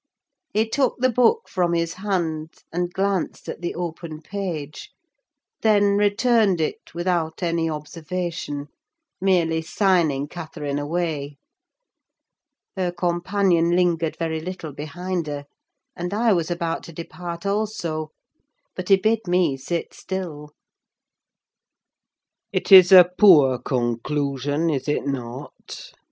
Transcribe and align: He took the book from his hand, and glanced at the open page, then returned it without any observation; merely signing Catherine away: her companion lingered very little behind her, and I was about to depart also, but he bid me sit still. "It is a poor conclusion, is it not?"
He 0.51 0.67
took 0.67 0.95
the 0.97 1.11
book 1.11 1.47
from 1.47 1.73
his 1.75 1.93
hand, 1.93 2.63
and 2.73 2.91
glanced 2.91 3.47
at 3.47 3.61
the 3.61 3.75
open 3.75 4.19
page, 4.23 4.89
then 5.61 5.95
returned 5.95 6.59
it 6.59 6.95
without 6.95 7.43
any 7.43 7.69
observation; 7.69 8.69
merely 9.21 9.61
signing 9.61 10.27
Catherine 10.27 10.79
away: 10.79 11.37
her 12.75 12.91
companion 12.91 13.75
lingered 13.75 14.17
very 14.17 14.39
little 14.39 14.73
behind 14.73 15.27
her, 15.27 15.45
and 15.95 16.15
I 16.15 16.33
was 16.33 16.49
about 16.49 16.81
to 16.85 16.91
depart 16.93 17.45
also, 17.45 18.09
but 18.75 18.89
he 18.89 18.95
bid 18.97 19.27
me 19.27 19.55
sit 19.55 19.93
still. 19.93 20.49
"It 22.51 22.71
is 22.71 22.91
a 22.91 23.07
poor 23.19 23.59
conclusion, 23.59 24.71
is 24.71 24.87
it 24.87 25.05
not?" 25.05 25.91